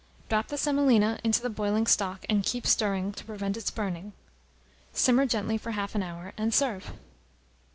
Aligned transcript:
Drop 0.29 0.47
the 0.47 0.57
semolina 0.57 1.19
into 1.23 1.43
the 1.43 1.49
boiling 1.51 1.85
stock, 1.85 2.25
and 2.27 2.43
keep 2.43 2.65
stirring, 2.65 3.11
to 3.11 3.23
prevent 3.23 3.55
its 3.55 3.69
burning. 3.69 4.13
Simmer 4.93 5.27
gently 5.27 5.59
for 5.59 5.73
half 5.73 5.93
an 5.93 6.01
hour, 6.01 6.33
and 6.37 6.55
serve. 6.55 6.93